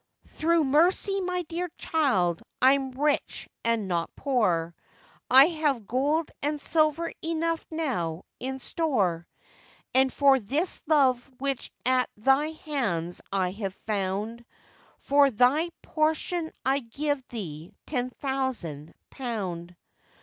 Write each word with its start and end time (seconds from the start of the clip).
'Through 0.29 0.63
mercy, 0.63 1.21
my 1.21 1.43
dear 1.43 1.69
child, 1.77 2.41
I'm 2.59 2.89
rich 2.93 3.47
and 3.63 3.87
not 3.87 4.09
poor, 4.15 4.73
I 5.29 5.45
have 5.45 5.85
gold 5.85 6.31
and 6.41 6.59
silver 6.59 7.13
enough 7.21 7.63
now 7.69 8.23
in 8.39 8.57
store; 8.57 9.27
And 9.93 10.11
for 10.11 10.39
this 10.39 10.81
love 10.87 11.29
which 11.37 11.71
at 11.85 12.09
thy 12.17 12.47
hands 12.47 13.21
I 13.31 13.51
have 13.51 13.75
found, 13.75 14.43
For 14.97 15.29
thy 15.29 15.69
portion 15.83 16.51
I'll 16.65 16.81
give 16.81 17.23
thee 17.27 17.71
ten 17.85 18.09
thousand 18.09 18.95
pound. 19.11 19.75